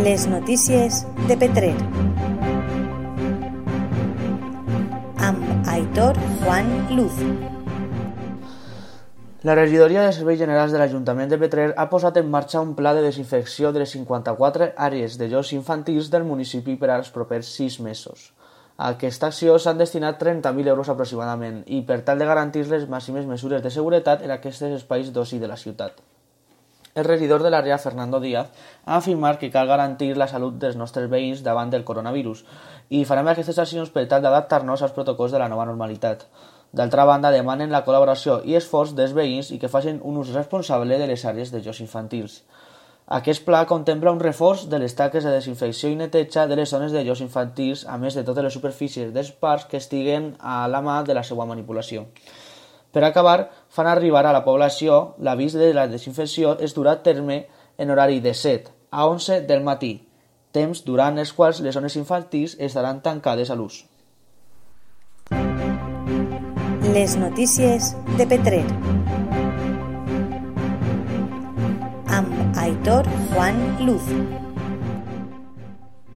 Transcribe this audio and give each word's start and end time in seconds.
Les 0.00 0.26
notícies 0.26 1.02
de 1.28 1.36
Petrer. 1.36 1.74
Amb 5.20 5.68
Aitor 5.68 6.16
Juan 6.40 6.70
Luz. 6.96 7.12
La 9.42 9.54
regidoria 9.54 10.06
de 10.06 10.14
Serveis 10.16 10.38
Generals 10.40 10.72
de 10.72 10.80
l'Ajuntament 10.80 11.28
de 11.28 11.36
Petrer 11.42 11.66
ha 11.76 11.86
posat 11.90 12.16
en 12.16 12.30
marxa 12.32 12.62
un 12.64 12.72
pla 12.78 12.94
de 12.96 13.02
desinfecció 13.04 13.74
de 13.76 13.82
les 13.84 13.92
54 13.92 14.70
àrees 14.78 15.18
de 15.20 15.28
llocs 15.28 15.52
infantils 15.52 16.08
del 16.08 16.24
municipi 16.24 16.78
per 16.80 16.88
als 16.94 17.12
propers 17.12 17.52
6 17.60 17.78
mesos. 17.84 18.30
A 18.78 18.94
aquesta 18.96 19.28
acció 19.28 19.58
s'han 19.60 19.76
destinat 19.76 20.16
30.000 20.24 20.72
euros 20.72 20.88
aproximadament 20.88 21.60
i 21.66 21.82
per 21.84 22.00
tal 22.00 22.16
de 22.16 22.30
garantir 22.32 22.64
les 22.72 22.88
màximes 22.88 23.28
mesures 23.28 23.60
de 23.60 23.70
seguretat 23.70 24.24
en 24.24 24.32
aquests 24.38 24.64
espais 24.72 25.12
d'oci 25.12 25.38
de 25.38 25.52
la 25.52 25.60
ciutat. 25.60 26.00
El 26.94 27.06
regidor 27.06 27.40
de 27.42 27.48
l'àrea, 27.48 27.78
Fernando 27.80 28.18
Díaz, 28.20 28.48
ha 28.84 28.96
afirmat 28.98 29.38
que 29.40 29.48
cal 29.52 29.68
garantir 29.68 30.10
la 30.20 30.26
salut 30.28 30.58
dels 30.60 30.74
nostres 30.76 31.06
veïns 31.12 31.40
davant 31.46 31.70
del 31.72 31.86
coronavirus 31.88 32.42
i 32.92 33.06
farem 33.08 33.30
aquestes 33.32 33.60
accions 33.62 33.92
per 33.94 34.04
tal 34.10 34.20
d'adaptar-nos 34.26 34.82
als 34.84 34.92
protocols 34.92 35.32
de 35.32 35.40
la 35.40 35.48
nova 35.48 35.64
normalitat. 35.70 36.26
D'altra 36.76 37.06
banda, 37.08 37.32
demanen 37.32 37.72
la 37.72 37.80
col·laboració 37.86 38.42
i 38.44 38.58
esforç 38.60 38.92
dels 38.98 39.16
veïns 39.16 39.48
i 39.56 39.58
que 39.62 39.72
facin 39.72 40.02
un 40.04 40.20
ús 40.20 40.34
responsable 40.36 41.00
de 41.00 41.08
les 41.08 41.24
àrees 41.32 41.54
de 41.54 41.64
jocs 41.64 41.80
infantils. 41.80 42.42
Aquest 43.08 43.46
pla 43.48 43.64
contempla 43.72 44.12
un 44.12 44.20
reforç 44.20 44.68
de 44.68 44.84
les 44.84 44.92
taques 44.96 45.24
de 45.24 45.32
desinfecció 45.32 45.88
i 45.88 45.96
neteja 45.96 46.46
de 46.46 46.60
les 46.60 46.76
zones 46.76 46.92
de 46.92 47.06
jocs 47.08 47.24
infantils, 47.24 47.86
a 47.88 47.96
més 47.96 48.20
de 48.20 48.28
totes 48.28 48.44
les 48.44 48.52
superfícies 48.60 49.16
dels 49.16 49.32
parcs 49.32 49.64
que 49.72 49.80
estiguen 49.80 50.34
a 50.40 50.66
la 50.68 50.84
mà 50.84 51.02
de 51.08 51.16
la 51.16 51.24
seva 51.24 51.48
manipulació. 51.48 52.04
Per 52.92 53.02
acabar, 53.04 53.50
fan 53.72 53.88
arribar 53.88 54.26
a 54.28 54.34
la 54.36 54.44
població 54.44 55.14
l'avís 55.18 55.56
de 55.56 55.72
la 55.72 55.88
desinfecció 55.88 56.58
es 56.60 56.76
durà 56.76 56.98
a 56.98 57.02
terme 57.02 57.46
en 57.78 57.90
horari 57.90 58.20
de 58.20 58.34
7 58.34 58.68
a 58.90 59.06
11 59.08 59.40
del 59.48 59.64
matí, 59.64 59.94
temps 60.52 60.84
durant 60.84 61.16
els 61.18 61.32
quals 61.32 61.62
les 61.64 61.74
zones 61.74 61.96
infantils 61.96 62.58
estaran 62.60 63.00
tancades 63.00 63.50
a 63.50 63.56
l'ús. 63.56 63.86
Les 66.92 67.16
notícies 67.16 67.94
de 68.18 68.28
Petrer. 68.28 68.64
Amb 72.12 72.58
Aitor 72.60 73.08
Juan 73.32 73.62
Luz. 73.86 74.12